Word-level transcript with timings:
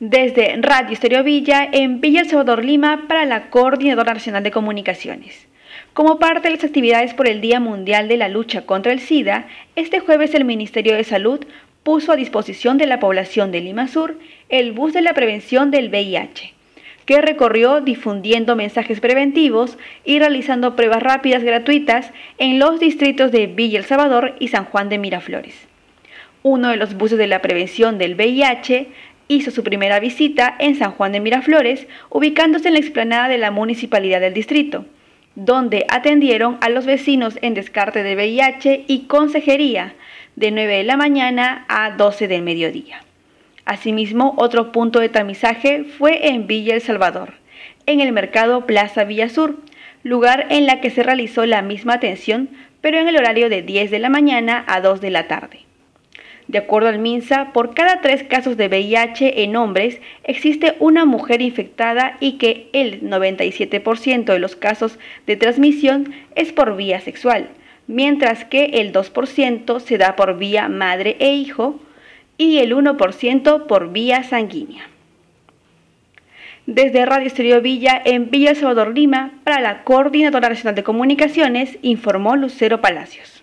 Desde 0.00 0.56
Radio 0.60 0.92
Estéreo 0.92 1.22
Villa 1.22 1.68
en 1.70 2.00
Villa 2.00 2.22
El 2.22 2.28
Salvador 2.28 2.64
Lima 2.64 3.04
para 3.06 3.24
la 3.26 3.48
Coordinadora 3.48 4.12
Nacional 4.12 4.42
de 4.42 4.50
Comunicaciones. 4.50 5.46
Como 5.92 6.18
parte 6.18 6.48
de 6.48 6.56
las 6.56 6.64
actividades 6.64 7.14
por 7.14 7.28
el 7.28 7.40
Día 7.40 7.60
Mundial 7.60 8.08
de 8.08 8.16
la 8.16 8.28
Lucha 8.28 8.66
contra 8.66 8.92
el 8.92 8.98
SIDA, 8.98 9.46
este 9.76 10.00
jueves 10.00 10.34
el 10.34 10.44
Ministerio 10.44 10.96
de 10.96 11.04
Salud 11.04 11.46
puso 11.84 12.10
a 12.10 12.16
disposición 12.16 12.76
de 12.76 12.86
la 12.86 12.98
población 12.98 13.52
de 13.52 13.60
Lima 13.60 13.86
Sur 13.86 14.18
el 14.48 14.72
bus 14.72 14.92
de 14.92 15.02
la 15.02 15.14
prevención 15.14 15.70
del 15.70 15.90
VIH, 15.90 16.54
que 17.06 17.22
recorrió 17.22 17.80
difundiendo 17.80 18.56
mensajes 18.56 18.98
preventivos 18.98 19.78
y 20.04 20.18
realizando 20.18 20.74
pruebas 20.74 21.04
rápidas 21.04 21.44
gratuitas 21.44 22.10
en 22.38 22.58
los 22.58 22.80
distritos 22.80 23.30
de 23.30 23.46
Villa 23.46 23.78
El 23.78 23.84
Salvador 23.84 24.34
y 24.40 24.48
San 24.48 24.64
Juan 24.64 24.88
de 24.88 24.98
Miraflores. 24.98 25.68
Uno 26.42 26.68
de 26.70 26.76
los 26.76 26.94
buses 26.94 27.16
de 27.16 27.28
la 27.28 27.40
prevención 27.40 27.96
del 27.96 28.16
VIH 28.16 28.88
hizo 29.28 29.50
su 29.50 29.62
primera 29.62 30.00
visita 30.00 30.54
en 30.58 30.76
San 30.76 30.92
Juan 30.92 31.12
de 31.12 31.20
Miraflores, 31.20 31.86
ubicándose 32.10 32.68
en 32.68 32.74
la 32.74 32.80
explanada 32.80 33.28
de 33.28 33.38
la 33.38 33.50
municipalidad 33.50 34.20
del 34.20 34.34
distrito, 34.34 34.86
donde 35.34 35.86
atendieron 35.88 36.58
a 36.60 36.68
los 36.68 36.86
vecinos 36.86 37.38
en 37.42 37.54
descarte 37.54 38.02
de 38.02 38.14
VIH 38.14 38.84
y 38.86 39.06
consejería 39.06 39.94
de 40.36 40.50
9 40.50 40.78
de 40.78 40.84
la 40.84 40.96
mañana 40.96 41.64
a 41.68 41.90
12 41.92 42.28
del 42.28 42.42
mediodía. 42.42 43.02
Asimismo, 43.64 44.34
otro 44.36 44.72
punto 44.72 45.00
de 45.00 45.08
tamizaje 45.08 45.84
fue 45.84 46.28
en 46.28 46.46
Villa 46.46 46.74
El 46.74 46.82
Salvador, 46.82 47.34
en 47.86 48.00
el 48.00 48.12
mercado 48.12 48.66
Plaza 48.66 49.04
Villa 49.04 49.28
Sur, 49.28 49.56
lugar 50.02 50.46
en 50.50 50.66
la 50.66 50.80
que 50.80 50.90
se 50.90 51.02
realizó 51.02 51.46
la 51.46 51.62
misma 51.62 51.94
atención, 51.94 52.50
pero 52.80 52.98
en 52.98 53.08
el 53.08 53.16
horario 53.16 53.48
de 53.48 53.62
10 53.62 53.90
de 53.90 53.98
la 53.98 54.10
mañana 54.10 54.64
a 54.68 54.80
2 54.80 55.00
de 55.00 55.10
la 55.10 55.26
tarde. 55.26 55.60
De 56.46 56.58
acuerdo 56.58 56.88
al 56.88 56.98
MINSA, 56.98 57.52
por 57.52 57.74
cada 57.74 58.02
tres 58.02 58.22
casos 58.22 58.56
de 58.56 58.68
VIH 58.68 59.44
en 59.44 59.56
hombres 59.56 60.00
existe 60.24 60.76
una 60.78 61.06
mujer 61.06 61.40
infectada 61.40 62.18
y 62.20 62.32
que 62.32 62.68
el 62.72 63.00
97% 63.00 64.24
de 64.24 64.38
los 64.38 64.54
casos 64.54 64.98
de 65.26 65.36
transmisión 65.36 66.12
es 66.34 66.52
por 66.52 66.76
vía 66.76 67.00
sexual, 67.00 67.48
mientras 67.86 68.44
que 68.44 68.66
el 68.74 68.92
2% 68.92 69.80
se 69.80 69.96
da 69.96 70.16
por 70.16 70.36
vía 70.36 70.68
madre 70.68 71.16
e 71.18 71.34
hijo 71.34 71.80
y 72.36 72.58
el 72.58 72.74
1% 72.74 73.66
por 73.66 73.92
vía 73.92 74.22
sanguínea. 74.22 74.88
Desde 76.66 77.06
Radio 77.06 77.26
Estéreo 77.26 77.60
Villa 77.60 78.00
en 78.04 78.30
Villa 78.30 78.54
Salvador 78.54 78.94
Lima, 78.94 79.32
para 79.44 79.60
la 79.60 79.82
Coordinadora 79.84 80.48
Nacional 80.48 80.74
de 80.74 80.82
Comunicaciones, 80.82 81.78
informó 81.82 82.36
Lucero 82.36 82.80
Palacios. 82.80 83.33